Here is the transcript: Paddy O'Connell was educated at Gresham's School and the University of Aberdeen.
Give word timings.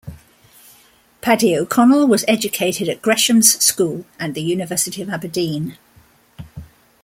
Paddy 1.21 1.55
O'Connell 1.55 2.07
was 2.07 2.25
educated 2.27 2.89
at 2.89 3.03
Gresham's 3.03 3.63
School 3.63 4.03
and 4.17 4.33
the 4.33 4.41
University 4.41 4.99
of 5.03 5.11
Aberdeen. 5.11 5.77